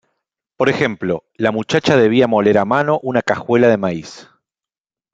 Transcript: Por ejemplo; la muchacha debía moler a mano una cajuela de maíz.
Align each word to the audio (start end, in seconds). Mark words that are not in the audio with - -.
Por 0.57 0.67
ejemplo; 0.69 1.25
la 1.35 1.51
muchacha 1.51 1.95
debía 1.95 2.25
moler 2.27 2.57
a 2.57 2.65
mano 2.65 2.99
una 3.03 3.21
cajuela 3.21 3.67
de 3.67 3.77
maíz. 3.77 4.31